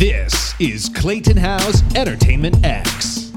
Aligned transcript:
This 0.00 0.54
is 0.58 0.88
Clayton 0.88 1.36
Howe's 1.36 1.82
Entertainment 1.94 2.64
X. 2.64 3.30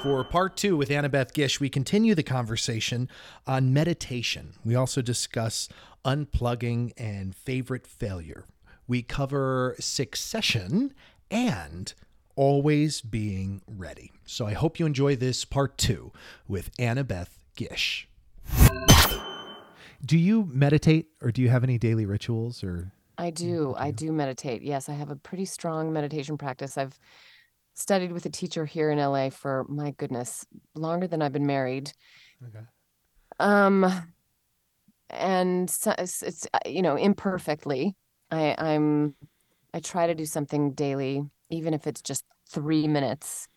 For 0.00 0.22
part 0.22 0.56
two 0.56 0.76
with 0.76 0.90
Annabeth 0.90 1.32
Gish, 1.32 1.58
we 1.58 1.68
continue 1.68 2.14
the 2.14 2.22
conversation 2.22 3.08
on 3.48 3.72
meditation. 3.72 4.52
We 4.64 4.76
also 4.76 5.02
discuss 5.02 5.68
unplugging 6.04 6.92
and 6.96 7.34
favorite 7.34 7.84
failure. 7.84 8.44
We 8.86 9.02
cover 9.02 9.74
succession 9.80 10.94
and 11.32 11.92
always 12.36 13.00
being 13.00 13.62
ready. 13.66 14.12
So 14.24 14.46
I 14.46 14.52
hope 14.52 14.78
you 14.78 14.86
enjoy 14.86 15.16
this 15.16 15.44
part 15.44 15.76
two 15.76 16.12
with 16.46 16.70
Annabeth 16.76 17.40
Gish. 17.56 18.06
Do 20.06 20.16
you 20.16 20.48
meditate 20.52 21.08
or 21.20 21.32
do 21.32 21.42
you 21.42 21.48
have 21.48 21.64
any 21.64 21.76
daily 21.76 22.06
rituals 22.06 22.62
or 22.62 22.92
I 23.20 23.28
do. 23.28 23.74
I 23.76 23.90
do 23.90 24.12
meditate. 24.12 24.62
Yes, 24.62 24.88
I 24.88 24.94
have 24.94 25.10
a 25.10 25.16
pretty 25.16 25.44
strong 25.44 25.92
meditation 25.92 26.38
practice. 26.38 26.78
I've 26.78 26.98
studied 27.74 28.12
with 28.12 28.24
a 28.24 28.30
teacher 28.30 28.64
here 28.64 28.90
in 28.90 28.98
LA 28.98 29.28
for 29.28 29.66
my 29.68 29.90
goodness, 29.90 30.46
longer 30.74 31.06
than 31.06 31.20
I've 31.20 31.32
been 31.32 31.46
married. 31.46 31.92
Okay. 32.42 32.64
Um, 33.38 33.86
and 35.10 35.68
so 35.68 35.94
it's, 35.98 36.22
it's 36.22 36.46
uh, 36.54 36.60
you 36.64 36.80
know 36.80 36.96
imperfectly. 36.96 37.94
I 38.30 38.54
I'm 38.56 39.14
I 39.74 39.80
try 39.80 40.06
to 40.06 40.14
do 40.14 40.24
something 40.24 40.72
daily, 40.72 41.22
even 41.50 41.74
if 41.74 41.86
it's 41.86 42.00
just 42.00 42.24
three 42.48 42.88
minutes. 42.88 43.48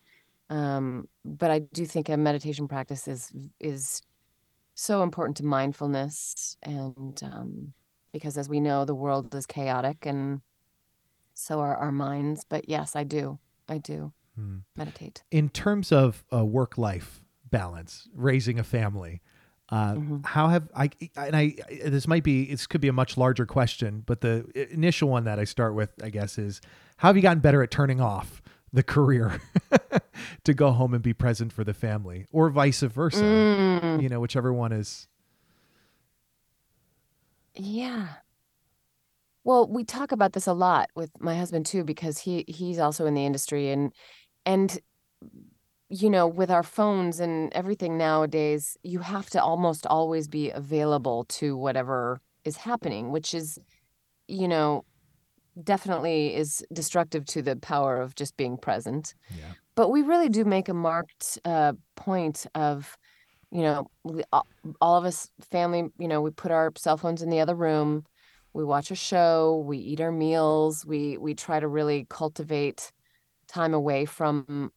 Um, 0.50 1.08
but 1.24 1.50
I 1.50 1.60
do 1.60 1.86
think 1.86 2.10
a 2.10 2.18
meditation 2.18 2.68
practice 2.68 3.08
is 3.08 3.32
is 3.60 4.02
so 4.74 5.02
important 5.02 5.38
to 5.38 5.44
mindfulness 5.46 6.58
and 6.62 7.18
um, 7.22 7.72
because 8.14 8.38
as 8.38 8.48
we 8.48 8.60
know 8.60 8.84
the 8.86 8.94
world 8.94 9.34
is 9.34 9.44
chaotic 9.44 10.06
and 10.06 10.40
so 11.34 11.58
are 11.60 11.76
our 11.76 11.90
minds 11.92 12.46
but 12.48 12.68
yes 12.68 12.94
i 12.96 13.02
do 13.04 13.38
i 13.68 13.76
do 13.76 14.12
Hmm. 14.36 14.58
meditate 14.76 15.22
in 15.30 15.48
terms 15.48 15.92
of 15.92 16.24
uh, 16.32 16.44
work 16.44 16.76
life 16.76 17.22
balance, 17.48 18.08
raising 18.12 18.58
a 18.58 18.64
family, 18.64 19.20
uh, 19.68 19.94
Mhm. 19.94 20.26
how 20.26 20.48
have 20.48 20.68
I? 20.74 20.90
And 21.16 21.36
I 21.36 21.54
this 21.86 22.08
might 22.08 22.24
be 22.24 22.46
this 22.50 22.66
could 22.66 22.80
be 22.80 22.88
a 22.88 22.92
much 22.92 23.16
larger 23.16 23.46
question, 23.46 24.02
but 24.04 24.22
the 24.22 24.44
initial 24.72 25.08
one 25.08 25.22
that 25.22 25.38
I 25.38 25.44
start 25.44 25.76
with, 25.76 25.90
I 26.02 26.10
guess, 26.10 26.36
is 26.36 26.60
how 26.96 27.08
have 27.10 27.16
you 27.16 27.22
gotten 27.22 27.38
better 27.38 27.62
at 27.62 27.70
turning 27.70 28.00
off 28.00 28.42
the 28.72 28.82
career 28.82 29.40
to 30.44 30.52
go 30.52 30.72
home 30.72 30.94
and 30.94 31.02
be 31.02 31.14
present 31.14 31.52
for 31.52 31.62
the 31.62 31.74
family, 31.74 32.26
or 32.32 32.50
vice 32.50 32.80
versa? 32.80 33.24
Mm, 33.24 34.02
You 34.02 34.08
know, 34.08 34.18
whichever 34.18 34.52
one 34.52 34.72
is. 34.72 35.06
Yeah 37.54 38.08
well 39.44 39.68
we 39.68 39.84
talk 39.84 40.12
about 40.12 40.32
this 40.32 40.46
a 40.46 40.52
lot 40.52 40.88
with 40.94 41.10
my 41.20 41.36
husband 41.36 41.66
too 41.66 41.84
because 41.84 42.18
he 42.18 42.44
he's 42.48 42.78
also 42.78 43.06
in 43.06 43.14
the 43.14 43.24
industry 43.24 43.70
and 43.70 43.92
and 44.44 44.78
you 45.88 46.10
know 46.10 46.26
with 46.26 46.50
our 46.50 46.62
phones 46.62 47.20
and 47.20 47.52
everything 47.52 47.96
nowadays 47.96 48.76
you 48.82 49.00
have 49.00 49.28
to 49.30 49.42
almost 49.42 49.86
always 49.86 50.28
be 50.28 50.50
available 50.50 51.24
to 51.26 51.56
whatever 51.56 52.20
is 52.44 52.56
happening 52.56 53.10
which 53.10 53.34
is 53.34 53.58
you 54.26 54.48
know 54.48 54.84
definitely 55.62 56.34
is 56.34 56.64
destructive 56.72 57.24
to 57.26 57.40
the 57.42 57.54
power 57.56 58.00
of 58.00 58.14
just 58.16 58.36
being 58.36 58.56
present 58.56 59.14
Yeah. 59.30 59.52
but 59.76 59.90
we 59.90 60.02
really 60.02 60.28
do 60.28 60.44
make 60.44 60.68
a 60.68 60.74
marked 60.74 61.38
uh, 61.44 61.74
point 61.94 62.46
of 62.54 62.96
you 63.54 63.62
know 63.62 63.88
we, 64.02 64.22
all 64.32 64.46
all 64.80 64.96
of 64.98 65.04
us 65.04 65.30
family 65.50 65.84
you 65.98 66.08
know 66.08 66.20
we 66.20 66.30
put 66.30 66.50
our 66.50 66.72
cell 66.76 66.96
phones 66.98 67.22
in 67.22 67.30
the 67.30 67.40
other 67.40 67.54
room 67.54 68.04
we 68.52 68.64
watch 68.64 68.90
a 68.90 68.94
show 68.96 69.64
we 69.66 69.78
eat 69.78 70.00
our 70.00 70.12
meals 70.12 70.84
we 70.84 71.16
we 71.16 71.34
try 71.34 71.58
to 71.60 71.68
really 71.68 72.06
cultivate 72.10 72.92
time 73.48 73.72
away 73.72 74.04
from 74.04 74.70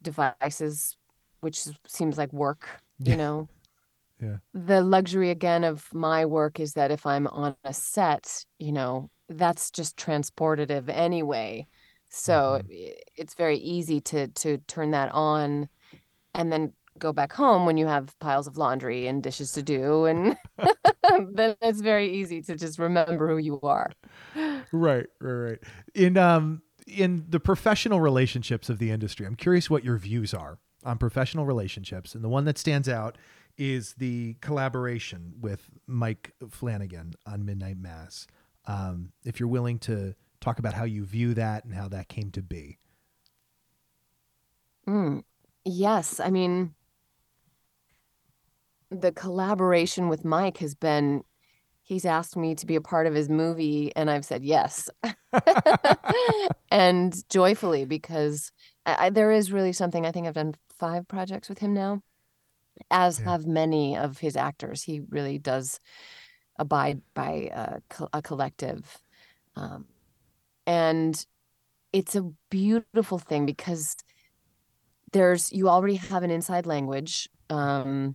devices 0.00 0.96
which 1.40 1.64
seems 1.86 2.16
like 2.16 2.32
work 2.32 2.68
Yeah. 3.00 3.12
you 3.12 3.16
know 3.18 3.48
Yeah. 4.22 4.36
the 4.52 4.82
luxury 4.82 5.30
again 5.30 5.64
of 5.64 5.86
my 5.94 6.26
work 6.26 6.60
is 6.60 6.74
that 6.74 6.90
if 6.90 7.06
i'm 7.06 7.26
on 7.26 7.56
a 7.64 7.72
set 7.72 8.44
you 8.58 8.70
know 8.70 9.10
that's 9.30 9.70
just 9.70 9.96
transportative 9.96 10.88
anyway 10.88 11.66
so 12.10 12.60
mm-hmm. 12.62 12.70
i- 12.70 12.96
it's 13.16 13.34
very 13.34 13.56
easy 13.56 14.00
to 14.02 14.28
to 14.28 14.58
turn 14.68 14.90
that 14.90 15.10
on 15.12 15.68
and 16.34 16.52
then 16.52 16.72
go 17.00 17.12
back 17.12 17.32
home 17.32 17.66
when 17.66 17.76
you 17.76 17.86
have 17.86 18.16
piles 18.20 18.46
of 18.46 18.56
laundry 18.56 19.06
and 19.06 19.22
dishes 19.22 19.52
to 19.52 19.62
do 19.62 20.04
and 20.04 20.36
then 21.32 21.56
it's 21.62 21.80
very 21.80 22.08
easy 22.12 22.40
to 22.42 22.54
just 22.54 22.78
remember 22.78 23.28
who 23.28 23.38
you 23.38 23.58
are 23.62 23.90
Right, 24.72 25.06
right, 25.20 25.32
right. 25.32 25.58
In 25.94 26.16
um 26.16 26.62
in 26.86 27.26
the 27.28 27.40
professional 27.40 28.00
relationships 28.00 28.68
of 28.68 28.78
the 28.78 28.90
industry, 28.90 29.26
I'm 29.26 29.36
curious 29.36 29.70
what 29.70 29.84
your 29.84 29.96
views 29.96 30.34
are 30.34 30.58
on 30.84 30.98
professional 30.98 31.44
relationships. 31.44 32.14
And 32.14 32.24
the 32.24 32.28
one 32.28 32.44
that 32.46 32.58
stands 32.58 32.88
out 32.88 33.18
is 33.56 33.94
the 33.94 34.34
collaboration 34.40 35.34
with 35.40 35.68
Mike 35.86 36.32
Flanagan 36.48 37.14
on 37.26 37.44
Midnight 37.44 37.78
Mass. 37.78 38.26
Um, 38.66 39.12
if 39.24 39.38
you're 39.38 39.48
willing 39.48 39.78
to 39.80 40.14
talk 40.40 40.58
about 40.58 40.74
how 40.74 40.84
you 40.84 41.04
view 41.04 41.34
that 41.34 41.64
and 41.64 41.74
how 41.74 41.88
that 41.88 42.08
came 42.08 42.30
to 42.30 42.42
be. 42.42 42.78
Mm, 44.88 45.22
yes, 45.64 46.18
I 46.20 46.30
mean, 46.30 46.74
the 48.90 49.12
collaboration 49.12 50.08
with 50.08 50.24
Mike 50.24 50.58
has 50.58 50.74
been, 50.74 51.22
he's 51.82 52.04
asked 52.04 52.36
me 52.36 52.54
to 52.56 52.66
be 52.66 52.76
a 52.76 52.80
part 52.80 53.06
of 53.06 53.14
his 53.14 53.28
movie, 53.28 53.92
and 53.96 54.10
I've 54.10 54.24
said 54.24 54.44
yes. 54.44 54.88
And 56.70 57.28
joyfully, 57.28 57.84
because 57.84 58.52
I, 58.86 59.06
I, 59.06 59.10
there 59.10 59.32
is 59.32 59.50
really 59.52 59.72
something, 59.72 60.06
I 60.06 60.12
think 60.12 60.26
I've 60.26 60.34
done 60.34 60.54
five 60.78 61.08
projects 61.08 61.48
with 61.48 61.58
him 61.58 61.74
now, 61.74 62.02
as 62.90 63.18
Yeah. 63.18 63.24
have 63.24 63.46
many 63.46 63.96
of 63.96 64.18
his 64.18 64.36
actors. 64.36 64.82
He 64.82 65.00
really 65.08 65.38
does 65.38 65.80
abide 66.58 67.02
by 67.14 67.50
a, 67.52 67.80
a 68.12 68.22
collective. 68.22 69.02
Um, 69.56 69.86
and 70.66 71.24
it's 71.92 72.14
a 72.14 72.30
beautiful 72.50 73.18
thing 73.18 73.46
because 73.46 73.96
there's 75.12 75.52
you 75.52 75.68
already 75.68 75.96
have 75.96 76.22
an 76.22 76.30
inside 76.30 76.66
language 76.66 77.28
um 77.48 78.14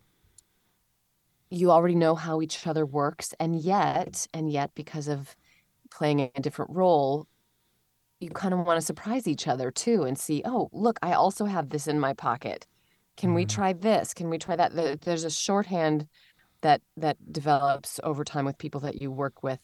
you 1.50 1.72
already 1.72 1.96
know 1.96 2.16
how 2.16 2.42
each 2.42 2.66
other 2.68 2.86
works 2.86 3.34
and 3.40 3.60
yet 3.60 4.28
and 4.34 4.52
yet 4.52 4.72
because 4.76 5.08
of 5.08 5.36
playing 5.92 6.22
a 6.36 6.42
different 6.42 6.72
role 6.72 7.28
you 8.20 8.30
kind 8.30 8.54
of 8.54 8.62
want 8.66 8.80
to 8.80 8.86
surprise 8.86 9.28
each 9.28 9.48
other 9.48 9.72
too 9.72 10.04
and 10.04 10.18
see 10.18 10.42
oh 10.46 10.70
look 10.74 11.00
i 11.04 11.14
also 11.14 11.46
have 11.46 11.70
this 11.70 11.88
in 11.88 12.00
my 12.00 12.14
pocket. 12.14 12.66
Can 13.18 13.34
we 13.34 13.46
Mhm. 13.46 13.50
try 13.50 13.74
this? 13.74 14.14
Can 14.14 14.30
we 14.30 14.38
try 14.38 14.56
that? 14.58 15.02
There's 15.02 15.24
a 15.26 15.30
shorthand 15.32 16.08
that 16.62 16.82
that 16.98 17.18
develops 17.34 18.00
over 18.04 18.24
time 18.26 18.46
with 18.46 18.58
people 18.60 18.82
that 18.82 19.02
you 19.02 19.12
work 19.12 19.44
with 19.44 19.60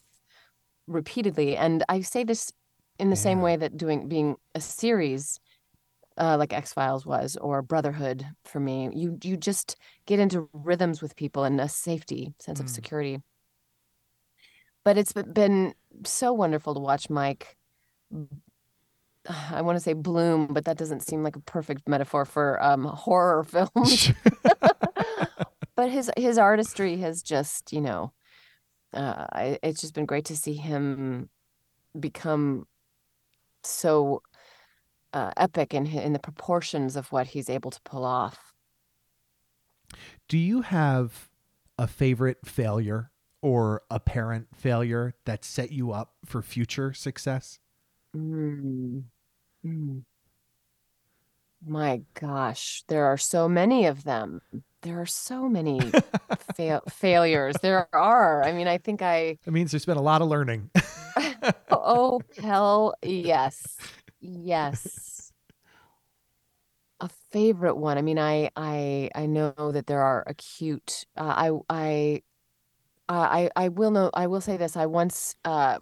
repeatedly 0.87 1.57
and 1.57 1.83
i 1.89 2.01
say 2.01 2.23
this 2.23 2.53
in 2.99 3.09
the 3.11 3.17
same 3.17 3.41
way 3.41 3.57
that 3.57 3.77
doing 3.77 4.07
being 4.09 4.37
a 4.55 4.61
series 4.61 5.40
uh, 6.21 6.37
like 6.37 6.53
X 6.53 6.71
Files 6.71 7.05
was, 7.05 7.35
or 7.41 7.61
Brotherhood 7.63 8.25
for 8.45 8.59
me. 8.59 8.89
You 8.93 9.17
you 9.23 9.35
just 9.35 9.75
get 10.05 10.19
into 10.19 10.47
rhythms 10.53 11.01
with 11.01 11.15
people 11.15 11.43
and 11.43 11.59
a 11.59 11.67
safety 11.67 12.33
sense 12.39 12.59
of 12.59 12.67
Mm. 12.67 12.69
security. 12.69 13.21
But 14.83 14.97
it's 14.97 15.13
been 15.13 15.73
so 16.05 16.31
wonderful 16.33 16.73
to 16.75 16.79
watch 16.79 17.09
Mike. 17.09 17.57
I 19.29 19.61
want 19.61 19.75
to 19.75 19.79
say 19.79 19.93
bloom, 19.93 20.47
but 20.47 20.65
that 20.65 20.77
doesn't 20.77 21.01
seem 21.01 21.23
like 21.23 21.35
a 21.35 21.41
perfect 21.41 21.87
metaphor 21.87 22.25
for 22.25 22.61
um, 22.63 22.85
horror 22.85 23.43
films. 23.45 24.11
but 25.75 25.89
his 25.89 26.11
his 26.17 26.37
artistry 26.37 26.97
has 26.97 27.21
just 27.21 27.73
you 27.73 27.81
know, 27.81 28.13
uh, 28.93 29.25
it's 29.63 29.81
just 29.81 29.93
been 29.93 30.05
great 30.05 30.25
to 30.25 30.37
see 30.37 30.53
him 30.53 31.29
become 31.99 32.67
so 33.63 34.21
uh, 35.13 35.31
epic 35.37 35.73
in 35.73 35.87
in 35.87 36.13
the 36.13 36.19
proportions 36.19 36.95
of 36.95 37.11
what 37.11 37.27
he's 37.27 37.49
able 37.49 37.71
to 37.71 37.81
pull 37.81 38.05
off. 38.05 38.53
Do 40.27 40.37
you 40.37 40.61
have 40.61 41.29
a 41.77 41.87
favorite 41.87 42.37
failure 42.45 43.11
or 43.41 43.81
apparent 43.89 44.47
failure 44.55 45.15
that 45.25 45.43
set 45.43 45.71
you 45.71 45.91
up 45.91 46.13
for 46.25 46.41
future 46.41 46.93
success? 46.93 47.59
Mm. 48.15 49.03
Mm. 49.65 50.03
My 51.65 52.01
gosh, 52.15 52.83
there 52.87 53.05
are 53.05 53.17
so 53.17 53.47
many 53.47 53.85
of 53.85 54.03
them. 54.03 54.41
There 54.81 54.99
are 54.99 55.05
so 55.05 55.47
many 55.47 55.79
fail 56.55 56.81
failures. 56.89 57.55
There 57.61 57.87
are. 57.93 58.43
I 58.43 58.51
mean, 58.51 58.67
I 58.67 58.79
think 58.79 59.03
I. 59.03 59.37
It 59.45 59.53
means 59.53 59.71
there's 59.71 59.85
been 59.85 59.97
a 59.97 60.01
lot 60.01 60.21
of 60.21 60.27
learning. 60.27 60.69
Oh, 61.71 62.21
hell 62.37 62.93
yes. 63.01 63.77
Yes. 64.21 65.33
A 66.99 67.09
favorite 67.31 67.75
one. 67.77 67.97
I 67.97 68.01
mean, 68.03 68.19
I 68.19 68.51
I 68.55 69.09
I 69.15 69.25
know 69.25 69.53
that 69.71 69.87
there 69.87 70.01
are 70.01 70.23
acute. 70.27 71.05
Uh, 71.17 71.33
I 71.35 71.51
I 71.69 72.21
I 73.09 73.49
I 73.55 73.67
will 73.69 73.91
know. 73.91 74.11
I 74.13 74.27
will 74.27 74.41
say 74.41 74.57
this. 74.57 74.77
I 74.77 74.85
once 74.87 75.35
uh 75.45 75.79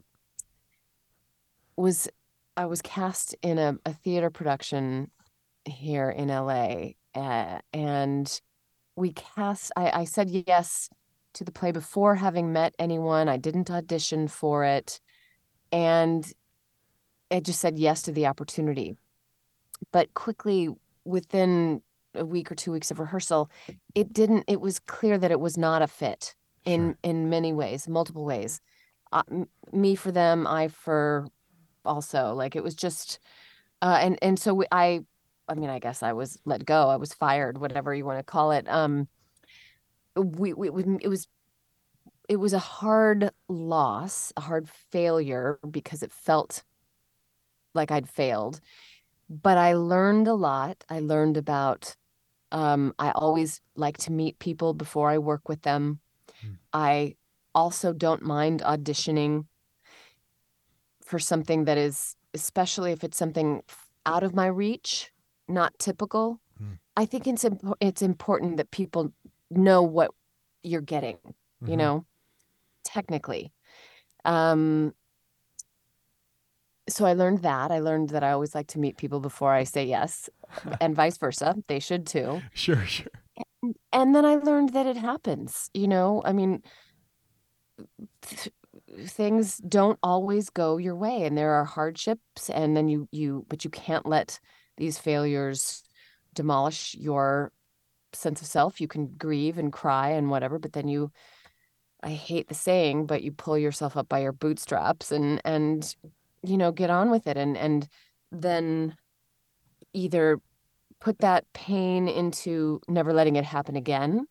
was 1.75 2.09
I 2.57 2.65
was 2.65 2.81
cast 2.81 3.35
in 3.41 3.57
a, 3.57 3.77
a 3.85 3.93
theater 3.93 4.29
production 4.29 5.11
here 5.65 6.09
in 6.09 6.29
LA, 6.29 6.91
uh, 7.15 7.59
and 7.73 8.41
we 8.95 9.13
cast. 9.13 9.71
I, 9.77 10.01
I 10.01 10.05
said 10.05 10.29
yes 10.29 10.89
to 11.33 11.43
the 11.43 11.51
play 11.51 11.71
before 11.71 12.15
having 12.15 12.53
met 12.53 12.75
anyone. 12.79 13.29
I 13.29 13.37
didn't 13.37 13.71
audition 13.71 14.27
for 14.27 14.65
it, 14.65 14.99
and 15.71 16.31
I 17.31 17.39
just 17.39 17.59
said 17.59 17.77
yes 17.77 18.01
to 18.03 18.11
the 18.11 18.27
opportunity. 18.27 18.97
But 19.91 20.13
quickly, 20.13 20.69
within 21.05 21.81
a 22.15 22.25
week 22.25 22.51
or 22.51 22.55
two 22.55 22.71
weeks 22.71 22.91
of 22.91 22.99
rehearsal, 22.99 23.49
it 23.95 24.13
didn't. 24.13 24.45
It 24.47 24.61
was 24.61 24.79
clear 24.79 25.17
that 25.17 25.31
it 25.31 25.39
was 25.39 25.57
not 25.57 25.81
a 25.81 25.87
fit 25.87 26.35
in 26.65 26.89
Sure. 26.89 26.97
in 27.03 27.29
many 27.29 27.53
ways, 27.53 27.87
multiple 27.87 28.25
ways. 28.25 28.61
Uh, 29.11 29.23
m- 29.31 29.49
me 29.71 29.95
for 29.95 30.11
them, 30.11 30.45
I 30.47 30.67
for 30.67 31.27
also. 31.85 32.33
Like 32.33 32.55
it 32.55 32.63
was 32.63 32.75
just, 32.75 33.19
uh, 33.81 33.99
and 34.01 34.19
and 34.21 34.37
so 34.39 34.53
we, 34.53 34.65
I, 34.71 35.01
I 35.47 35.55
mean, 35.55 35.69
I 35.69 35.79
guess 35.79 36.03
I 36.03 36.13
was 36.13 36.37
let 36.45 36.65
go. 36.65 36.89
I 36.89 36.97
was 36.97 37.13
fired, 37.13 37.57
whatever 37.57 37.93
you 37.93 38.05
want 38.05 38.19
to 38.19 38.23
call 38.23 38.51
it. 38.51 38.67
Um, 38.69 39.07
we, 40.15 40.53
we, 40.53 40.69
we 40.69 40.83
it 41.01 41.07
was 41.07 41.27
it 42.27 42.35
was 42.37 42.53
a 42.53 42.59
hard 42.59 43.31
loss, 43.47 44.31
a 44.37 44.41
hard 44.41 44.69
failure 44.91 45.59
because 45.69 46.03
it 46.03 46.11
felt 46.11 46.63
like 47.73 47.91
I'd 47.91 48.09
failed. 48.09 48.59
But 49.29 49.57
I 49.57 49.73
learned 49.73 50.27
a 50.27 50.33
lot. 50.33 50.83
I 50.89 50.99
learned 50.99 51.37
about 51.37 51.95
um, 52.51 52.95
I 52.97 53.11
always 53.11 53.61
like 53.75 53.97
to 53.99 54.11
meet 54.11 54.39
people 54.39 54.73
before 54.73 55.09
I 55.09 55.19
work 55.19 55.47
with 55.47 55.61
them. 55.61 55.99
Hmm. 56.41 56.53
I 56.73 57.15
also 57.53 57.93
don't 57.93 58.23
mind 58.23 58.61
auditioning 58.61 59.45
for 61.03 61.19
something 61.19 61.65
that 61.65 61.77
is, 61.77 62.15
especially 62.33 62.91
if 62.91 63.03
it's 63.03 63.17
something 63.17 63.61
out 64.05 64.23
of 64.23 64.33
my 64.33 64.47
reach, 64.47 65.11
not 65.47 65.77
typical. 65.79 66.39
Hmm. 66.57 66.73
I 66.95 67.05
think 67.05 67.27
it's 67.27 67.43
impo- 67.43 67.75
it's 67.79 68.01
important 68.01 68.57
that 68.57 68.71
people 68.71 69.13
know 69.49 69.81
what 69.83 70.11
you're 70.63 70.81
getting. 70.81 71.17
You 71.61 71.75
Mhm. 71.75 71.77
know, 71.77 72.05
technically. 72.83 73.51
Um, 74.25 74.93
so 76.89 77.05
I 77.05 77.13
learned 77.13 77.43
that. 77.43 77.71
I 77.71 77.79
learned 77.79 78.09
that 78.09 78.23
I 78.23 78.31
always 78.31 78.53
like 78.53 78.67
to 78.67 78.79
meet 78.79 78.97
people 78.97 79.19
before 79.19 79.53
I 79.53 79.63
say 79.63 79.85
yes, 79.85 80.29
and 80.81 80.95
vice 80.95 81.17
versa. 81.17 81.55
They 81.67 81.79
should 81.79 82.05
too. 82.05 82.41
Sure, 82.53 82.83
sure. 82.85 83.11
And 83.91 84.15
then 84.15 84.25
I 84.25 84.35
learned 84.35 84.73
that 84.73 84.85
it 84.85 84.97
happens, 84.97 85.69
you 85.73 85.87
know? 85.87 86.21
I 86.25 86.33
mean, 86.33 86.63
th- 88.21 88.49
things 89.05 89.57
don't 89.57 89.99
always 90.01 90.49
go 90.49 90.77
your 90.77 90.95
way 90.95 91.23
and 91.23 91.37
there 91.37 91.53
are 91.53 91.65
hardships 91.65 92.49
and 92.49 92.75
then 92.75 92.87
you 92.87 93.07
you 93.11 93.45
but 93.49 93.63
you 93.63 93.69
can't 93.69 94.05
let 94.05 94.39
these 94.77 94.97
failures 94.97 95.83
demolish 96.33 96.95
your 96.95 97.51
sense 98.13 98.41
of 98.41 98.47
self. 98.47 98.79
You 98.81 98.87
can 98.87 99.07
grieve 99.17 99.57
and 99.57 99.71
cry 99.71 100.09
and 100.09 100.29
whatever, 100.29 100.59
but 100.59 100.73
then 100.73 100.87
you 100.87 101.11
I 102.01 102.11
hate 102.11 102.47
the 102.47 102.55
saying, 102.55 103.07
but 103.07 103.23
you 103.23 103.31
pull 103.33 103.57
yourself 103.57 103.97
up 103.97 104.07
by 104.07 104.19
your 104.19 104.31
bootstraps 104.31 105.11
and 105.11 105.41
and 105.43 105.95
you 106.43 106.57
know, 106.57 106.71
get 106.71 106.89
on 106.89 107.09
with 107.11 107.27
it 107.27 107.37
and 107.37 107.57
and 107.57 107.87
then 108.31 108.95
either 109.93 110.39
put 110.99 111.19
that 111.19 111.45
pain 111.53 112.07
into 112.07 112.81
never 112.87 113.13
letting 113.13 113.35
it 113.35 113.45
happen 113.45 113.75
again 113.75 114.27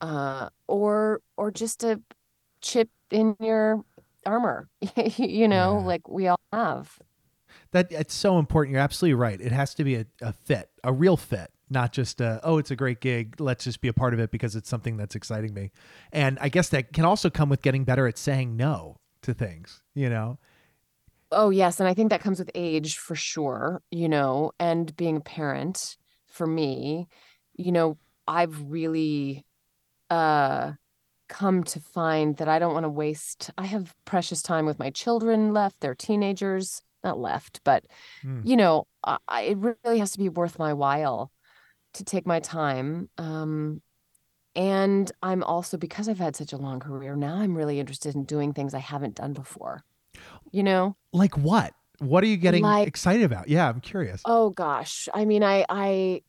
uh 0.00 0.48
or 0.66 1.20
or 1.36 1.50
just 1.50 1.84
a 1.84 2.00
chip 2.60 2.88
in 3.10 3.36
your 3.40 3.84
armor 4.26 4.68
you 5.16 5.48
know 5.48 5.76
Yeah. 5.76 5.84
like 5.84 6.08
we 6.08 6.26
all 6.28 6.40
have 6.52 6.98
That 7.72 7.90
it's 7.90 8.14
so 8.14 8.38
important. 8.38 8.72
You're 8.72 8.82
absolutely 8.82 9.14
right. 9.14 9.40
It 9.40 9.52
has 9.52 9.74
to 9.74 9.84
be 9.84 9.96
a, 9.96 10.06
a 10.20 10.32
fit, 10.32 10.70
a 10.82 10.92
real 10.92 11.16
fit, 11.16 11.50
not 11.70 11.92
just 11.92 12.20
a, 12.20 12.40
oh, 12.42 12.58
it's 12.58 12.70
a 12.70 12.76
great 12.76 13.00
gig. 13.00 13.40
Let's 13.40 13.64
just 13.64 13.80
be 13.80 13.88
a 13.88 13.92
part 13.92 14.14
of 14.14 14.20
it 14.20 14.30
because 14.30 14.54
it's 14.56 14.68
something 14.68 14.96
that's 14.96 15.14
exciting 15.14 15.54
me. 15.54 15.70
And 16.12 16.38
I 16.40 16.48
guess 16.48 16.68
that 16.70 16.92
can 16.92 17.04
also 17.04 17.30
come 17.30 17.48
with 17.48 17.62
getting 17.62 17.84
better 17.84 18.06
at 18.06 18.18
saying 18.18 18.56
no 18.56 18.96
to 19.22 19.34
things, 19.34 19.82
you 19.94 20.08
know? 20.08 20.38
Oh 21.34 21.50
yes 21.50 21.80
and 21.80 21.88
i 21.88 21.94
think 21.94 22.10
that 22.10 22.20
comes 22.20 22.38
with 22.38 22.50
age 22.54 22.96
for 22.98 23.14
sure 23.14 23.82
you 23.90 24.08
know 24.08 24.52
and 24.58 24.94
being 24.96 25.16
a 25.16 25.20
parent 25.20 25.96
for 26.26 26.46
me 26.46 27.08
you 27.54 27.72
know 27.72 27.98
i've 28.26 28.60
really 28.70 29.44
uh 30.10 30.72
come 31.28 31.64
to 31.64 31.80
find 31.80 32.36
that 32.36 32.48
i 32.48 32.58
don't 32.58 32.74
want 32.74 32.84
to 32.84 32.90
waste 32.90 33.50
i 33.58 33.64
have 33.64 33.94
precious 34.04 34.42
time 34.42 34.66
with 34.66 34.78
my 34.78 34.90
children 34.90 35.52
left 35.52 35.76
they're 35.80 35.94
teenagers 35.94 36.82
not 37.02 37.18
left 37.18 37.60
but 37.64 37.84
Mm. 38.24 38.40
you 38.46 38.56
know 38.56 38.86
I, 39.04 39.42
it 39.42 39.58
really 39.58 39.98
has 39.98 40.12
to 40.12 40.18
be 40.18 40.30
worth 40.30 40.58
my 40.58 40.72
while 40.72 41.30
to 41.94 42.04
take 42.04 42.26
my 42.26 42.40
time 42.40 43.10
um 43.18 43.82
and 44.54 45.10
i'm 45.22 45.42
also 45.42 45.76
because 45.76 46.08
i've 46.08 46.18
had 46.18 46.36
such 46.36 46.52
a 46.52 46.56
long 46.56 46.80
career 46.80 47.16
now 47.16 47.36
i'm 47.36 47.56
really 47.56 47.80
interested 47.80 48.14
in 48.14 48.24
doing 48.24 48.52
things 48.52 48.74
i 48.74 48.78
haven't 48.78 49.16
done 49.16 49.32
before 49.32 49.84
you 50.54 50.62
know 50.62 50.96
Like 51.12 51.36
what? 51.36 51.72
What 51.98 52.24
are 52.24 52.26
you 52.26 52.36
getting 52.36 52.62
Like- 52.64 52.88
excited 52.88 53.24
about? 53.24 53.48
Yeah, 53.48 53.68
I'm 53.68 53.80
curious. 53.80 54.20
Oh 54.24 54.50
gosh. 54.50 55.08
I 55.14 55.24
mean, 55.24 55.42
I, 55.44 55.64
I, 55.68 56.22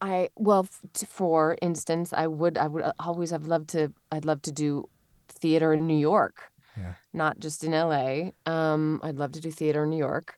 I, 0.00 0.28
well, 0.36 0.66
for 1.06 1.56
instance, 1.62 2.12
I 2.12 2.26
would, 2.26 2.58
I 2.58 2.66
would 2.66 2.82
uh, 2.82 2.92
always 2.98 3.30
have 3.30 3.46
loved 3.46 3.68
to, 3.70 3.92
I'd 4.10 4.24
love 4.24 4.42
to 4.42 4.52
do 4.52 4.88
theater 5.28 5.72
in 5.72 5.86
New 5.86 5.96
York, 5.96 6.50
Yeah. 6.76 6.94
not 7.12 7.38
just 7.38 7.64
in 7.64 7.72
LA. 7.72 8.30
Um, 8.44 9.00
I'd 9.02 9.16
love 9.16 9.32
to 9.32 9.40
do 9.40 9.50
theater 9.50 9.84
in 9.84 9.90
New 9.90 9.98
York. 9.98 10.36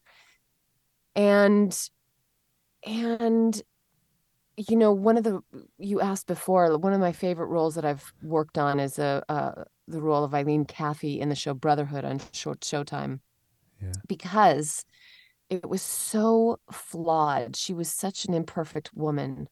And, 1.17 1.77
and, 2.85 3.61
you 4.56 4.76
know, 4.76 4.93
one 4.93 5.17
of 5.17 5.25
the, 5.25 5.41
you 5.79 6.00
asked 6.00 6.26
before, 6.26 6.76
one 6.79 6.93
of 6.93 7.00
my 7.00 7.12
favorite 7.12 7.47
roles 7.47 7.75
that 7.75 7.85
I've 7.85 8.12
worked 8.23 8.58
on 8.58 8.81
is 8.81 8.99
a, 8.99 9.23
uh, 9.29 9.64
the 9.87 10.00
role 10.00 10.25
of 10.25 10.35
Eileen 10.35 10.64
Caffee 10.64 11.20
in 11.20 11.29
the 11.29 11.35
show 11.35 11.55
Brotherhood 11.55 12.05
on 12.05 12.20
short 12.32 12.61
Showtime 12.61 13.20
Yeah. 13.81 13.93
because 14.08 14.85
it 15.50 15.69
was 15.69 15.82
so 15.82 16.58
flawed. 16.73 17.55
She 17.56 17.75
was 17.75 17.93
such 17.93 18.25
an 18.25 18.35
imperfect 18.35 18.91
woman, 18.94 19.49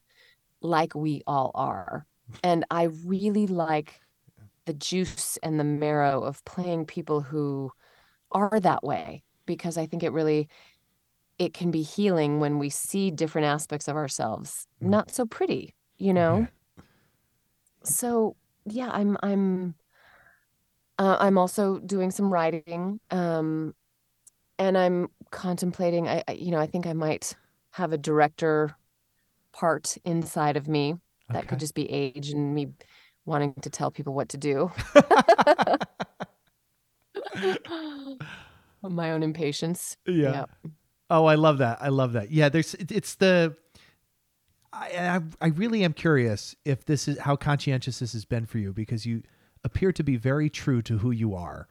like 0.61 0.95
we 0.95 1.21
all 1.27 1.51
are. 1.55 2.05
And 2.43 2.65
I 2.71 2.83
really 3.05 3.45
like 3.45 4.01
the 4.65 4.73
juice 4.73 5.37
and 5.43 5.59
the 5.59 5.63
marrow 5.63 6.23
of 6.23 6.43
playing 6.43 6.85
people 6.87 7.21
who 7.21 7.71
are 8.31 8.59
that 8.59 8.83
way 8.83 9.23
because 9.45 9.77
I 9.77 9.85
think 9.85 10.01
it 10.03 10.11
really 10.11 10.49
it 11.37 11.53
can 11.53 11.71
be 11.71 11.81
healing 11.81 12.39
when 12.39 12.59
we 12.59 12.69
see 12.69 13.11
different 13.11 13.45
aspects 13.47 13.87
of 13.87 13.95
ourselves 13.95 14.67
Mm. 14.83 14.89
not 14.89 15.11
so 15.11 15.25
pretty, 15.25 15.73
you 15.97 16.13
know? 16.13 16.47
So, 17.83 18.35
yeah, 18.65 18.89
I'm 18.91 19.17
I'm 19.21 19.75
uh, 20.97 21.17
I'm 21.19 21.37
also 21.37 21.79
doing 21.79 22.11
some 22.11 22.31
writing. 22.31 22.99
Um 23.11 23.73
and 24.57 24.77
I'm 24.77 25.09
contemplating 25.31 26.07
I, 26.07 26.23
I 26.27 26.31
you 26.33 26.51
know, 26.51 26.59
I 26.59 26.67
think 26.67 26.87
I 26.87 26.93
might 26.93 27.35
have 27.71 27.91
a 27.93 27.97
director 27.97 28.75
part 29.51 29.97
inside 30.05 30.57
of 30.57 30.67
me 30.67 30.95
that 31.29 31.39
Okay. 31.39 31.47
could 31.47 31.59
just 31.59 31.73
be 31.75 31.89
age 31.91 32.29
and 32.29 32.53
me 32.55 32.69
wanting 33.25 33.53
to 33.61 33.69
tell 33.69 33.91
people 33.91 34.13
what 34.13 34.29
to 34.29 34.37
do. 34.37 34.71
My 38.81 39.11
own 39.11 39.23
impatience. 39.23 39.97
yeah. 40.05 40.31
Yep. 40.31 40.49
Oh, 41.09 41.25
I 41.25 41.35
love 41.35 41.59
that. 41.59 41.77
I 41.81 41.89
love 41.89 42.13
that. 42.13 42.31
Yeah, 42.31 42.49
there's 42.49 42.73
it's 42.75 43.15
the 43.15 43.55
I, 44.73 44.89
I 44.97 45.21
I 45.41 45.47
really 45.47 45.83
am 45.83 45.93
curious 45.93 46.55
if 46.65 46.85
this 46.85 47.07
is 47.07 47.19
how 47.19 47.35
conscientious 47.35 47.99
this 47.99 48.13
has 48.13 48.25
been 48.25 48.45
for 48.45 48.57
you 48.57 48.73
because 48.73 49.05
you 49.05 49.23
appear 49.63 49.91
to 49.91 50.03
be 50.03 50.15
very 50.15 50.49
true 50.49 50.81
to 50.83 50.99
who 50.99 51.11
you 51.11 51.35
are 51.35 51.67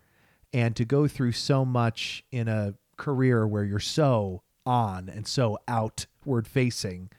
and 0.52 0.76
to 0.76 0.84
go 0.84 1.08
through 1.08 1.32
so 1.32 1.64
much 1.64 2.24
in 2.30 2.48
a 2.48 2.74
career 2.96 3.46
where 3.46 3.64
you're 3.64 3.80
so 3.80 4.42
on 4.66 5.08
and 5.08 5.26
so 5.26 5.58
outward 5.68 6.46
facing 6.46 7.10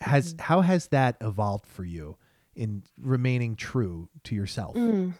has 0.00 0.34
how 0.38 0.60
has 0.60 0.88
that 0.88 1.16
evolved 1.20 1.66
for 1.66 1.84
you 1.84 2.16
in 2.54 2.82
remaining 3.00 3.56
true 3.56 4.08
to 4.24 4.34
yourself? 4.34 4.74
Mm. 4.74 5.14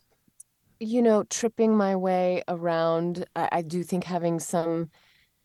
You 0.80 1.02
know, 1.02 1.24
tripping 1.24 1.76
my 1.76 1.96
way 1.96 2.42
around, 2.46 3.26
I, 3.34 3.48
I 3.52 3.62
do 3.62 3.82
think 3.82 4.04
having 4.04 4.38
some 4.38 4.90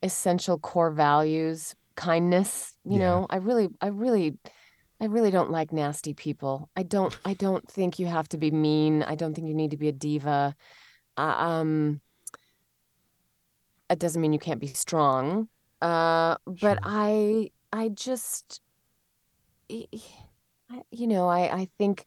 essential 0.04 0.60
core 0.60 0.92
values, 0.92 1.76
kindness, 1.96 2.74
you 2.84 3.00
Yeah. 3.00 3.06
know, 3.06 3.28
I 3.30 3.38
really, 3.38 3.70
I 3.82 3.88
really, 3.88 4.38
I 5.02 5.06
really 5.06 5.32
don't 5.32 5.50
like 5.50 5.72
nasty 5.74 6.14
people. 6.14 6.70
I 6.76 6.84
don't, 6.84 7.18
I 7.26 7.34
don't 7.34 7.68
think 7.70 7.98
you 8.00 8.06
have 8.08 8.30
to 8.30 8.38
be 8.38 8.52
mean. 8.52 9.02
I 9.02 9.16
don't 9.16 9.34
think 9.34 9.48
you 9.48 9.56
need 9.56 9.72
to 9.72 9.78
be 9.78 9.88
a 9.88 9.92
diva. 9.94 10.56
Uh, 11.18 11.22
um, 11.22 12.02
it 13.90 14.00
doesn't 14.00 14.22
mean 14.22 14.34
you 14.34 14.40
can't 14.40 14.60
be 14.60 14.68
strong. 14.68 15.48
Uh, 15.82 16.36
but 16.46 16.78
Sure. 16.78 16.80
I, 16.84 17.52
I 17.72 17.90
just, 17.90 18.62
y- 19.70 19.88
y- 19.92 20.00
I- 20.70 20.84
you 20.92 21.08
know, 21.08 21.28
I, 21.28 21.54
I 21.62 21.68
think 21.78 22.06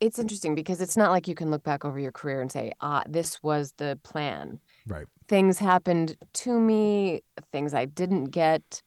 it's 0.00 0.18
interesting 0.18 0.54
because 0.54 0.80
it's 0.80 0.96
not 0.96 1.10
like 1.10 1.26
you 1.26 1.34
can 1.34 1.50
look 1.50 1.64
back 1.64 1.84
over 1.84 1.98
your 1.98 2.12
career 2.12 2.40
and 2.40 2.50
say, 2.52 2.72
ah, 2.80 3.02
this 3.08 3.42
was 3.42 3.72
the 3.78 3.98
plan. 4.04 4.60
Right. 4.86 5.06
Things 5.28 5.58
happened 5.58 6.16
to 6.32 6.58
me, 6.58 7.20
things 7.52 7.74
I 7.74 7.84
didn't 7.84 8.26
get. 8.26 8.82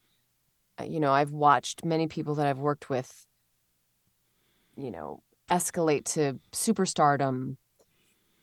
Uh, 0.80 0.86
You 0.86 1.00
know, 1.00 1.12
I've 1.14 1.32
watched 1.32 1.86
many 1.86 2.08
people 2.08 2.36
that 2.36 2.48
I've 2.48 2.60
worked 2.60 2.90
with, 2.90 3.26
you 4.76 4.92
know, 4.92 5.22
escalate 5.50 6.06
to 6.16 6.40
superstardom, 6.52 7.58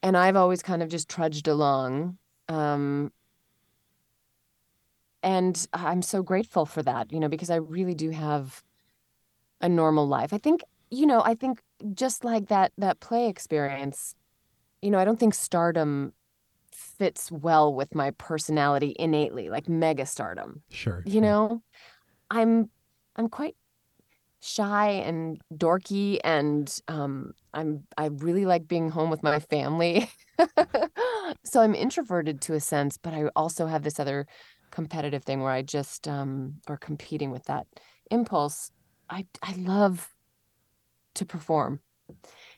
and 0.02 0.16
I've 0.16 0.36
always 0.36 0.62
kind 0.62 0.82
of 0.82 0.88
just 0.88 1.08
trudged 1.08 1.48
along. 1.48 2.18
Um, 2.48 3.12
and 5.22 5.66
I'm 5.72 6.02
so 6.02 6.22
grateful 6.22 6.64
for 6.64 6.82
that, 6.82 7.12
you 7.12 7.18
know, 7.20 7.28
because 7.28 7.50
I 7.50 7.56
really 7.56 7.94
do 7.94 8.10
have 8.10 8.62
a 9.60 9.68
normal 9.68 10.06
life. 10.06 10.32
I 10.32 10.38
think, 10.38 10.62
you 10.90 11.06
know, 11.06 11.22
I 11.24 11.34
think 11.34 11.60
just 11.94 12.24
like 12.24 12.46
that 12.48 12.72
that 12.78 13.00
play 13.00 13.28
experience, 13.28 14.14
you 14.80 14.90
know, 14.90 14.98
I 14.98 15.04
don't 15.04 15.18
think 15.18 15.34
stardom 15.34 16.12
fits 16.78 17.30
well 17.32 17.74
with 17.74 17.94
my 17.94 18.10
personality 18.12 18.94
innately, 18.98 19.50
like 19.50 19.68
mega 19.68 20.06
stardom. 20.06 20.62
Sure. 20.70 21.04
You 21.04 21.20
sure. 21.20 21.20
know, 21.20 21.62
I'm 22.30 22.70
I'm 23.16 23.28
quite 23.28 23.56
shy 24.40 24.90
and 24.90 25.40
dorky 25.54 26.20
and 26.24 26.80
um 26.88 27.32
I'm 27.54 27.86
I 27.96 28.06
really 28.06 28.46
like 28.46 28.68
being 28.68 28.90
home 28.90 29.10
with 29.10 29.22
my 29.22 29.40
family. 29.40 30.08
so 31.44 31.60
I'm 31.62 31.74
introverted 31.74 32.40
to 32.42 32.54
a 32.54 32.60
sense, 32.60 32.98
but 32.98 33.14
I 33.14 33.28
also 33.36 33.66
have 33.66 33.82
this 33.82 34.00
other 34.00 34.26
competitive 34.70 35.24
thing 35.24 35.40
where 35.40 35.52
I 35.52 35.62
just 35.62 36.08
um 36.08 36.60
or 36.68 36.76
competing 36.76 37.30
with 37.30 37.44
that 37.44 37.66
impulse. 38.10 38.70
I 39.10 39.26
I 39.42 39.54
love 39.54 40.14
to 41.14 41.26
perform 41.26 41.80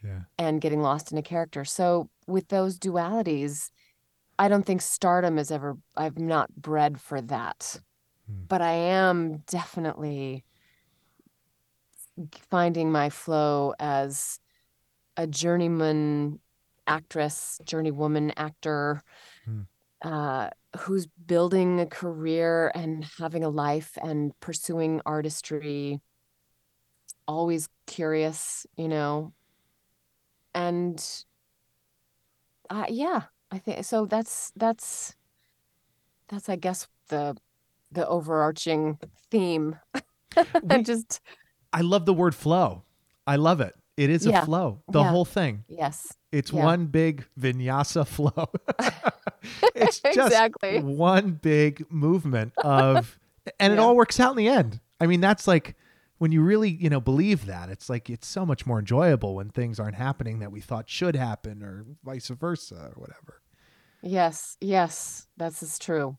Yeah. 0.02 0.24
and 0.38 0.60
getting 0.60 0.80
lost 0.80 1.12
in 1.12 1.18
a 1.18 1.22
character. 1.22 1.64
So 1.64 2.10
with 2.26 2.48
those 2.48 2.78
dualities, 2.78 3.70
I 4.40 4.48
don't 4.48 4.64
think 4.64 4.80
stardom 4.80 5.38
is 5.38 5.50
ever 5.50 5.76
I've 5.94 6.18
not 6.18 6.54
bred 6.56 6.98
for 6.98 7.20
that. 7.20 7.78
Hmm. 8.26 8.44
But 8.48 8.62
I 8.62 8.72
am 8.72 9.42
definitely 9.46 10.44
finding 12.50 12.90
my 12.90 13.10
flow 13.10 13.74
as 13.78 14.40
a 15.18 15.26
journeyman 15.26 16.40
actress, 16.86 17.60
journeywoman 17.64 18.32
actor, 18.38 19.02
Hmm. 19.44 19.62
uh, 20.00 20.48
who's 20.78 21.06
building 21.06 21.78
a 21.78 21.86
career 21.86 22.72
and 22.74 23.04
having 23.18 23.44
a 23.44 23.50
life 23.50 23.98
and 24.02 24.32
pursuing 24.40 25.02
artistry, 25.04 26.00
always 27.28 27.68
curious, 27.86 28.66
you 28.74 28.88
know. 28.88 29.34
And 30.54 30.98
uh, 32.70 32.86
yeah, 32.88 33.24
I 33.50 33.58
think 33.58 33.84
so. 33.84 34.06
That's 34.06 34.52
that's 34.56 35.14
that's 36.28 36.48
I 36.48 36.56
guess 36.56 36.86
the 37.08 37.36
the 37.92 38.06
overarching 38.06 38.98
theme. 39.30 39.76
We- 40.62 40.82
just 40.84 41.20
I 41.72 41.80
love 41.80 42.06
the 42.06 42.14
word 42.14 42.36
flow. 42.36 42.84
I 43.26 43.34
love 43.36 43.60
it. 43.60 43.74
It 43.96 44.10
is 44.10 44.24
a 44.26 44.42
flow. 44.44 44.82
The 44.88 45.00
Yeah. 45.02 45.10
whole 45.10 45.24
thing. 45.24 45.64
yes, 45.68 46.16
It's 46.30 46.52
Yeah. 46.52 46.64
one 46.64 46.86
big 46.86 47.26
vinyasa 47.38 48.06
flow. 48.16 48.48
it's 49.74 49.98
just 50.00 50.18
Exactly. 50.18 50.80
one 50.82 51.32
big 51.32 51.84
movement 51.90 52.52
of 52.58 53.18
and 53.58 53.72
it 53.72 53.78
all 53.80 53.96
works 53.96 54.20
out 54.20 54.30
in 54.30 54.36
the 54.36 54.48
end. 54.48 54.78
I 55.00 55.06
mean, 55.06 55.20
that's 55.20 55.48
like 55.48 55.74
when 56.18 56.30
you 56.32 56.42
really, 56.42 56.70
you 56.70 56.90
know, 56.90 57.00
believe 57.00 57.46
that, 57.46 57.68
it's 57.70 57.88
like 57.90 58.08
it's 58.08 58.26
so 58.28 58.46
much 58.46 58.66
more 58.66 58.78
enjoyable 58.78 59.34
when 59.34 59.48
things 59.50 59.80
aren't 59.80 59.96
happening 59.96 60.38
that 60.40 60.52
we 60.52 60.60
thought 60.60 60.88
should 60.88 61.16
happen 61.16 61.62
or 61.62 61.86
vice 62.04 62.28
versa 62.28 62.92
or 62.94 63.00
whatever. 63.00 63.39
Yes, 64.02 64.56
yes. 64.60 65.26
That's 65.36 65.62
is 65.62 65.78
true. 65.78 66.16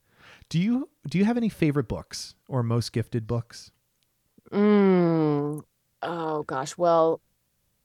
Do 0.50 0.60
you 0.60 0.90
do 1.08 1.18
you 1.18 1.26
have 1.26 1.38
any 1.38 1.50
favorite 1.50 1.88
books 1.88 2.36
or 2.48 2.64
most 2.64 2.92
gifted 2.94 3.28
books? 3.28 3.72
Mm. 4.52 5.64
Oh 6.02 6.44
gosh. 6.44 6.78
Well, 6.78 7.22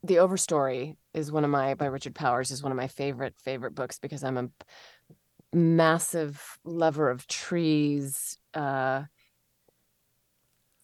The 0.02 0.16
Overstory 0.16 0.96
is 1.14 1.32
one 1.32 1.44
of 1.44 1.50
my 1.50 1.74
by 1.74 1.86
Richard 1.86 2.14
Powers 2.14 2.50
is 2.50 2.62
one 2.62 2.72
of 2.72 2.76
my 2.76 2.88
favorite 2.88 3.34
favorite 3.38 3.74
books 3.74 3.98
because 3.98 4.24
I'm 4.24 4.36
a 4.36 4.48
massive 5.52 6.58
lover 6.64 7.10
of 7.10 7.26
trees. 7.26 8.38
Uh, 8.54 9.04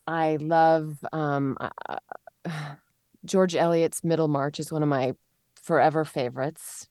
I 0.07 0.37
love 0.37 0.99
um, 1.13 1.57
uh, 1.61 1.99
George 3.25 3.55
Eliot's 3.55 4.03
Middlemarch 4.03 4.59
is 4.59 4.73
one 4.73 4.83
of 4.83 4.89
my 4.89 5.15
forever 5.55 6.05
favorites. 6.05 6.89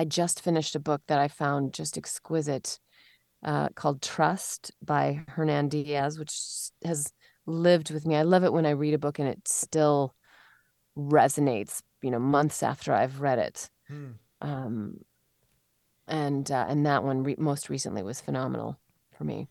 I 0.00 0.04
just 0.04 0.40
finished 0.42 0.74
a 0.74 0.80
book 0.80 1.02
that 1.08 1.18
I 1.18 1.28
found 1.28 1.74
just 1.74 1.98
exquisite 1.98 2.80
uh, 3.44 3.68
called 3.74 4.02
Trust 4.02 4.72
by 4.82 5.22
Hernan 5.28 5.68
Diaz, 5.68 6.18
which 6.18 6.32
has 6.84 7.12
lived 7.46 7.90
with 7.90 8.06
me. 8.06 8.16
I 8.16 8.22
love 8.22 8.44
it 8.44 8.52
when 8.52 8.66
I 8.66 8.70
read 8.70 8.94
a 8.94 8.98
book 8.98 9.18
and 9.18 9.28
it 9.28 9.46
still 9.46 10.14
resonates, 10.96 11.82
you 12.02 12.10
know, 12.10 12.18
months 12.18 12.62
after 12.62 12.92
I've 12.92 13.20
read 13.20 13.38
it. 13.38 13.70
Um, 14.40 15.04
and 16.08 16.50
uh, 16.50 16.66
and 16.68 16.84
that 16.86 17.04
one 17.04 17.22
re- 17.22 17.36
most 17.38 17.68
recently 17.68 18.02
was 18.02 18.20
phenomenal 18.20 18.78
for 19.16 19.24
me. 19.24 19.48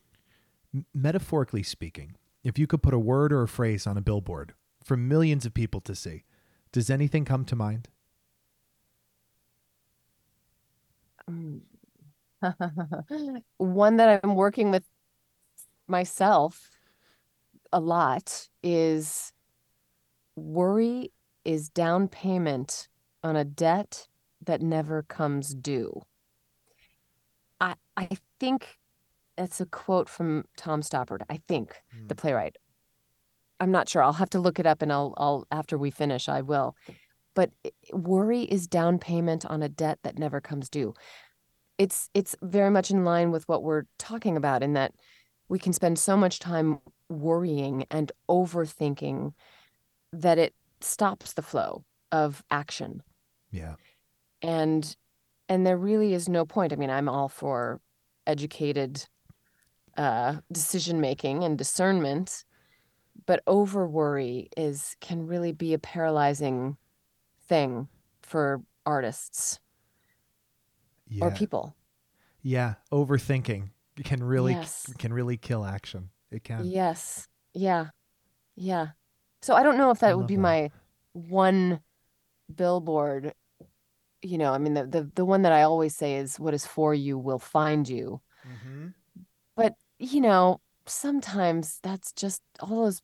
Metaphorically 0.94 1.64
speaking, 1.64 2.16
if 2.44 2.60
you 2.60 2.68
could 2.68 2.82
put 2.84 2.94
a 2.94 3.00
word 3.00 3.32
or 3.32 3.44
a 3.44 3.48
phrase 3.48 3.88
on 3.88 3.98
a 3.98 4.02
billboard 4.02 4.54
for 4.84 4.98
millions 4.98 5.46
of 5.46 5.54
people 5.54 5.82
to 5.82 5.96
see, 5.96 6.24
does 6.72 6.90
anything 6.90 7.26
come 7.26 7.46
to 7.46 7.56
mind? 7.56 7.88
Mm. 11.30 11.62
One 13.58 13.98
that 13.98 14.22
I'm 14.24 14.36
working 14.36 14.72
with 14.72 14.86
myself 15.88 16.72
a 17.72 17.80
lot 17.80 18.48
is 18.64 19.32
worry 20.36 21.12
is 21.46 21.70
down 21.70 22.08
payment 22.08 22.88
on 23.24 23.36
a 23.36 23.44
debt 23.44 24.08
that 24.46 24.62
never 24.62 25.04
comes 25.04 25.54
due. 25.54 26.02
I 27.60 27.76
I 27.98 28.10
think 28.40 28.78
that's 29.36 29.60
a 29.62 29.66
quote 29.66 30.10
from 30.10 30.46
Tom 30.58 30.82
Stoppard. 30.82 31.22
I 31.30 31.40
think 31.48 31.76
the 32.08 32.16
playwright. 32.16 32.58
I'm 33.60 33.72
not 33.72 33.90
sure. 33.90 34.02
I'll 34.02 34.14
have 34.14 34.30
to 34.32 34.40
look 34.40 34.60
it 34.60 34.66
up 34.66 34.82
and 34.82 34.92
I'll 34.92 35.14
I'll 35.18 35.48
after 35.52 35.78
we 35.78 35.92
finish 35.92 36.30
I 36.30 36.42
will. 36.42 36.76
But 37.40 37.52
worry 37.94 38.42
is 38.42 38.68
down 38.68 39.00
payment 39.00 39.46
on 39.46 39.64
a 39.64 39.70
debt 39.70 40.00
that 40.04 40.20
never 40.20 40.42
comes 40.42 40.68
due. 40.70 40.94
It's 41.78 42.10
it's 42.14 42.36
very 42.42 42.70
much 42.70 42.92
in 42.92 43.06
line 43.06 43.32
with 43.32 43.48
what 43.48 43.64
we're 43.64 43.84
talking 43.98 44.36
about 44.36 44.62
in 44.62 44.74
that 44.74 44.92
we 45.48 45.58
can 45.58 45.72
spend 45.72 45.98
so 45.98 46.18
much 46.18 46.40
time 46.40 46.80
worrying 47.08 47.86
and 47.90 48.12
overthinking 48.30 49.32
that 50.12 50.38
it 50.38 50.54
stops 50.82 51.32
the 51.32 51.42
flow 51.42 51.86
of 52.12 52.44
action 52.52 53.04
Yeah. 53.52 53.76
and 54.42 54.98
and 55.48 55.66
there 55.66 55.78
really 55.78 56.14
is 56.14 56.28
no 56.28 56.46
point 56.46 56.74
i 56.74 56.76
mean 56.76 56.90
i'm 56.90 57.08
all 57.08 57.30
for 57.30 57.80
educated 58.28 59.08
uh 59.98 60.36
decision 60.52 61.00
making 61.00 61.46
and 61.46 61.58
discernment 61.58 62.44
but 63.26 63.42
over 63.48 63.88
worry 63.88 64.50
is 64.58 64.98
can 65.00 65.26
really 65.26 65.54
be 65.54 65.74
a 65.74 65.80
paralyzing 65.80 66.76
thing 67.50 67.88
for 68.22 68.62
artists 68.86 69.60
Yeah. 71.08 71.26
or 71.26 71.32
people 71.32 71.76
Yeah, 72.42 72.76
overthinking 72.92 73.72
can 74.06 74.24
really 74.24 74.54
Yes. 74.54 74.94
can 74.98 75.12
really 75.12 75.36
kill 75.38 75.66
action. 75.66 76.10
It 76.32 76.44
can. 76.44 76.64
yes 76.66 77.28
yeah 77.54 77.88
yeah 78.56 78.90
so 79.42 79.56
i 79.56 79.64
don't 79.64 79.78
know 79.78 79.90
if 79.90 80.00
that 80.00 80.16
would 80.16 80.28
be 80.28 80.36
that. 80.36 80.42
my 80.42 80.72
one 81.14 81.82
billboard 82.54 83.34
you 84.22 84.38
know 84.38 84.54
i 84.54 84.60
mean 84.60 84.76
the, 84.76 84.86
the 84.86 85.10
the 85.16 85.26
one 85.26 85.42
that 85.42 85.52
i 85.52 85.64
always 85.64 85.96
say 85.96 86.16
is 86.18 86.40
what 86.40 86.54
is 86.54 86.66
for 86.68 86.94
you 86.94 87.18
will 87.18 87.40
find 87.40 87.90
you 87.90 88.22
Mhm. 88.46 88.94
But, 89.56 89.74
you 89.98 90.22
know, 90.22 90.62
sometimes 90.86 91.80
that's 91.84 92.14
just 92.14 92.42
all 92.62 92.84
those 92.86 93.02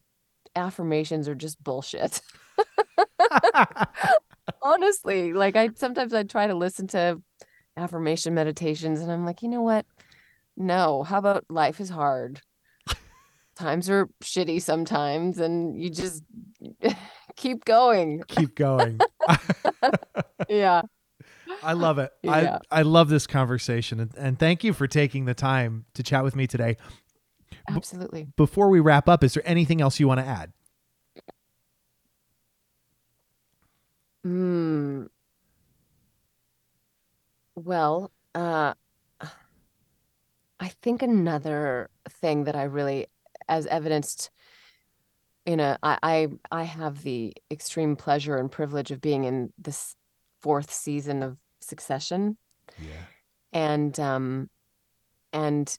affirmations 0.56 1.28
are 1.28 1.36
just 1.36 1.62
bullshit. 1.62 2.22
Honestly, 4.66 5.32
like 5.32 5.56
I 5.56 5.70
sometimes 5.76 6.12
I 6.12 6.24
try 6.24 6.48
to 6.48 6.56
listen 6.56 6.88
to 6.88 7.22
affirmation 7.78 8.34
meditations 8.34 9.00
and 9.00 9.12
I'm 9.12 9.24
like, 9.24 9.44
you 9.44 9.48
know 9.48 9.62
what? 9.62 9.86
No, 10.58 11.04
how 11.04 11.20
about 11.20 11.46
life 11.50 11.80
is 11.80 11.90
hard? 11.90 12.42
Times 13.56 13.92
are 13.92 14.10
shitty 14.24 14.60
sometimes 14.60 15.38
and 15.38 15.80
you 15.80 15.92
just 15.92 16.24
keep 17.36 17.64
going. 17.64 18.24
Keep 18.28 18.56
going. 18.56 19.00
Yeah. 20.50 20.82
I 21.64 21.74
love 21.74 22.00
it. 22.00 22.12
Yeah. 22.24 22.60
I 22.72 22.80
I 22.80 22.82
love 22.82 23.10
this 23.10 23.28
conversation 23.28 24.00
and, 24.00 24.12
and 24.18 24.40
thank 24.40 24.64
you 24.64 24.74
for 24.74 24.88
taking 24.88 25.26
the 25.26 25.34
time 25.36 25.86
to 25.94 26.02
chat 26.02 26.24
with 26.24 26.36
me 26.36 26.48
today. 26.48 26.78
Absolutely. 27.70 28.28
Before 28.36 28.70
we 28.70 28.80
wrap 28.80 29.08
up, 29.08 29.24
is 29.24 29.36
there 29.36 29.44
anything 29.46 29.82
else 29.82 30.00
you 30.00 30.08
want 30.08 30.22
to 30.22 30.26
add? 30.26 30.52
Mm. 34.26 35.08
Well, 37.56 38.12
uh, 38.34 38.74
I 40.60 40.68
think 40.82 41.02
another 41.02 41.90
thing 42.10 42.46
that 42.46 42.56
I 42.56 42.64
really, 42.64 43.08
as 43.48 43.66
evidenced 43.68 44.32
in 45.46 45.60
a, 45.60 45.78
I, 45.84 46.00
I, 46.02 46.28
I 46.52 46.64
have 46.64 47.04
the 47.04 47.34
extreme 47.52 47.96
pleasure 47.96 48.38
and 48.38 48.52
privilege 48.52 48.92
of 48.92 49.00
being 49.00 49.26
in 49.26 49.54
this 49.58 49.96
fourth 50.42 50.74
season 50.74 51.22
of 51.24 51.38
Succession, 51.62 52.38
Yeah. 52.80 53.06
and 53.54 54.00
um, 54.00 54.50
and 55.34 55.78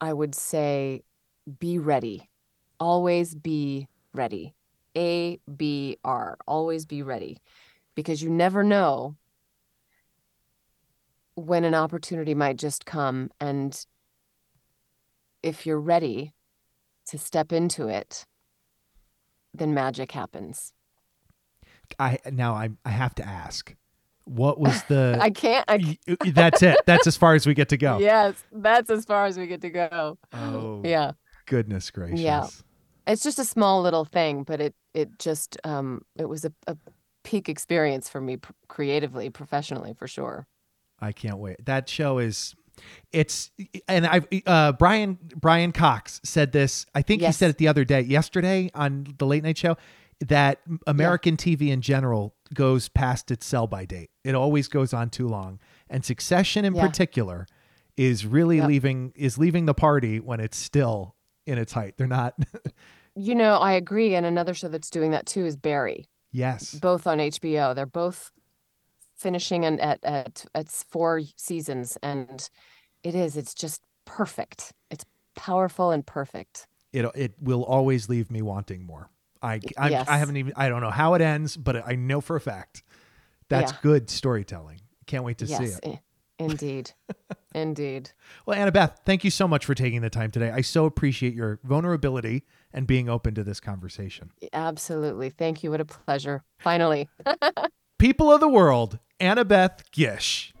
I 0.00 0.12
would 0.12 0.34
say, 0.34 1.04
be 1.58 1.78
ready, 1.78 2.30
always 2.78 3.34
be 3.34 3.88
ready. 4.12 4.54
A 4.98 5.38
B 5.56 5.96
R, 6.04 6.36
always 6.46 6.84
be 6.84 7.02
ready, 7.02 7.38
because 7.94 8.20
you 8.20 8.28
never 8.28 8.64
know 8.64 9.16
when 11.36 11.62
an 11.62 11.74
opportunity 11.74 12.34
might 12.34 12.56
just 12.56 12.84
come 12.84 13.30
and 13.40 13.86
if 15.40 15.64
you're 15.64 15.80
ready 15.80 16.32
to 17.06 17.16
step 17.16 17.52
into 17.52 17.86
it 17.86 18.26
then 19.54 19.72
magic 19.72 20.10
happens 20.10 20.72
I 21.98 22.18
now 22.30 22.54
I 22.54 22.70
I 22.84 22.90
have 22.90 23.14
to 23.14 23.26
ask, 23.26 23.74
what 24.24 24.58
was 24.60 24.82
the? 24.84 25.16
i 25.22 25.30
can't 25.30 25.64
I, 25.68 25.96
that's 26.26 26.62
it. 26.62 26.78
That's 26.86 27.06
as 27.06 27.16
far 27.16 27.34
as 27.34 27.46
we 27.46 27.54
get 27.54 27.68
to 27.70 27.76
go. 27.78 27.98
yes 28.00 28.34
that's 28.52 28.90
as 28.90 29.04
far 29.04 29.26
as 29.26 29.38
we 29.38 29.46
get 29.46 29.60
to 29.62 29.70
go 29.70 30.18
Oh 30.32 30.82
yeah 30.84 31.12
goodness 31.46 31.90
gracious. 31.90 32.20
Yeah. 32.20 32.46
It's 33.08 33.22
just 33.22 33.38
a 33.38 33.44
small 33.44 33.82
little 33.82 34.04
thing 34.04 34.42
but 34.44 34.60
it 34.60 34.74
it 34.94 35.18
just 35.18 35.56
um 35.64 36.02
it 36.16 36.28
was 36.28 36.44
a, 36.44 36.52
a 36.66 36.76
peak 37.24 37.48
experience 37.48 38.08
for 38.08 38.20
me 38.20 38.38
creatively 38.68 39.28
professionally 39.30 39.92
for 39.94 40.06
sure 40.06 40.46
I 41.00 41.12
can't 41.12 41.38
wait. 41.38 41.64
That 41.64 41.88
show 41.88 42.18
is 42.18 42.54
it's 43.12 43.50
and 43.86 44.04
I 44.06 44.20
uh 44.46 44.72
Brian 44.72 45.16
Brian 45.36 45.70
Cox 45.72 46.20
said 46.24 46.50
this. 46.50 46.86
I 46.94 47.02
think 47.02 47.22
he 47.22 47.30
said 47.30 47.50
it 47.50 47.58
the 47.58 47.68
other 47.68 47.84
day, 47.84 48.00
yesterday 48.00 48.68
on 48.74 49.06
the 49.18 49.24
late 49.26 49.44
night 49.44 49.58
show 49.58 49.76
that 50.26 50.60
American 50.88 51.36
TV 51.36 51.68
in 51.68 51.82
general 51.82 52.34
goes 52.52 52.88
past 52.88 53.30
its 53.30 53.46
sell 53.46 53.68
by 53.68 53.84
date. 53.84 54.10
It 54.24 54.34
always 54.34 54.66
goes 54.66 54.92
on 54.92 55.10
too 55.10 55.28
long. 55.28 55.60
And 55.88 56.04
Succession 56.04 56.64
in 56.64 56.74
Yeah. 56.74 56.86
particular 56.88 57.46
is 57.96 58.26
really 58.26 58.56
Yep. 58.56 58.66
leaving 58.68 59.12
is 59.14 59.38
leaving 59.38 59.66
the 59.66 59.74
party 59.74 60.18
when 60.18 60.40
it's 60.40 60.56
still 60.56 61.14
in 61.46 61.58
its 61.58 61.74
height. 61.74 61.94
They're 61.96 62.08
not 62.08 62.34
you 63.18 63.34
know 63.34 63.56
i 63.56 63.72
agree 63.72 64.14
and 64.14 64.24
another 64.24 64.54
show 64.54 64.68
that's 64.68 64.90
doing 64.90 65.10
that 65.10 65.26
too 65.26 65.44
is 65.44 65.56
barry 65.56 66.06
yes. 66.32 66.74
both 66.74 67.06
on 67.06 67.18
HBO. 67.18 67.74
They're 67.74 67.86
both 67.86 68.30
finishing 69.16 69.64
and 69.64 69.80
at 69.80 69.98
at 70.04 70.44
at 70.54 70.68
four 70.68 71.22
seasons, 71.36 71.98
and 72.02 72.48
it 73.02 73.14
is. 73.14 73.36
It's 73.36 73.54
just 73.54 73.80
perfect. 74.04 74.72
It's 74.90 75.04
powerful 75.34 75.90
and 75.90 76.04
perfect. 76.06 76.66
it 76.92 77.04
it 77.14 77.34
will 77.40 77.64
always 77.64 78.08
leave 78.08 78.30
me 78.30 78.42
wanting 78.42 78.84
more. 78.84 79.10
I 79.42 79.60
I, 79.76 79.88
Yes. 79.90 80.08
I 80.08 80.18
haven't 80.18 80.36
even 80.36 80.52
I 80.56 80.68
don't 80.68 80.80
know 80.80 80.90
how 80.90 81.14
it 81.14 81.22
ends, 81.22 81.56
but 81.56 81.76
I 81.86 81.94
know 81.94 82.20
for 82.20 82.36
a 82.36 82.40
fact 82.40 82.82
that's 83.48 83.72
Yeah. 83.72 83.78
good 83.82 84.10
storytelling. 84.10 84.80
Can't 85.06 85.24
wait 85.24 85.38
to 85.38 85.46
see 85.46 85.64
it. 85.64 85.98
indeed, 86.38 86.92
indeed. 87.54 88.10
Well, 88.46 88.58
Annabeth, 88.58 88.98
thank 89.04 89.24
you 89.24 89.30
so 89.30 89.48
much 89.48 89.64
for 89.64 89.74
taking 89.74 90.02
the 90.02 90.10
time 90.10 90.30
today. 90.30 90.50
I 90.50 90.60
so 90.60 90.84
appreciate 90.84 91.34
your 91.34 91.58
vulnerability 91.64 92.44
and 92.72 92.86
being 92.86 93.08
open 93.08 93.34
to 93.34 93.44
this 93.44 93.60
conversation. 93.60 94.30
Absolutely. 94.52 95.30
Thank 95.30 95.62
you. 95.62 95.70
What 95.70 95.80
a 95.80 95.84
pleasure. 95.84 96.42
Finally. 96.58 97.08
People 97.98 98.32
of 98.32 98.40
the 98.40 98.48
world, 98.48 98.98
Annabeth 99.20 99.90
Gish. 99.90 100.52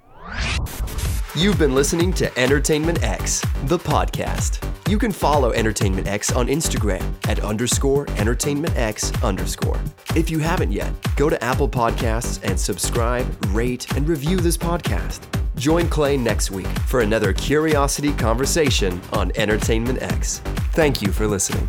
You've 1.34 1.58
been 1.58 1.74
listening 1.74 2.12
to 2.14 2.36
Entertainment 2.38 3.02
X, 3.04 3.42
the 3.66 3.78
podcast. 3.78 4.64
You 4.88 4.98
can 4.98 5.12
follow 5.12 5.52
Entertainment 5.52 6.08
X 6.08 6.32
on 6.32 6.48
Instagram 6.48 7.14
at 7.28 7.40
underscore 7.40 8.08
Entertainment 8.16 8.74
X 8.76 9.12
underscore. 9.22 9.78
If 10.16 10.30
you 10.30 10.38
haven't 10.38 10.72
yet, 10.72 10.92
go 11.14 11.28
to 11.28 11.42
Apple 11.44 11.68
Podcasts 11.68 12.42
and 12.42 12.58
subscribe, 12.58 13.26
rate, 13.54 13.94
and 13.94 14.08
review 14.08 14.38
this 14.38 14.56
podcast. 14.56 15.20
Join 15.58 15.88
Clay 15.88 16.16
next 16.16 16.52
week 16.52 16.68
for 16.86 17.00
another 17.00 17.32
curiosity 17.32 18.12
conversation 18.12 19.00
on 19.12 19.32
Entertainment 19.34 20.00
X. 20.00 20.38
Thank 20.72 21.02
you 21.02 21.10
for 21.10 21.26
listening. 21.26 21.68